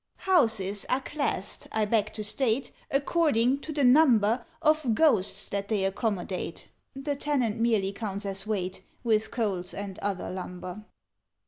"Houses 0.25 0.83
are 0.89 1.01
classed, 1.01 1.67
I 1.71 1.85
beg 1.85 2.11
to 2.13 2.23
state, 2.23 2.71
According 2.89 3.59
to 3.59 3.71
the 3.71 3.83
number 3.83 4.43
Of 4.59 4.95
Ghosts 4.95 5.47
that 5.49 5.67
they 5.67 5.85
accommodate: 5.85 6.67
(The 6.95 7.15
Tenant 7.15 7.59
merely 7.59 7.91
counts 7.93 8.25
as 8.25 8.47
weight, 8.47 8.81
With 9.03 9.29
Coals 9.29 9.75
and 9.75 9.99
other 9.99 10.31
lumber). 10.31 10.85